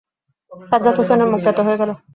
[0.51, 1.91] সাজ্জাদ হোসেনের মুখ তেতো হয়ে গেল।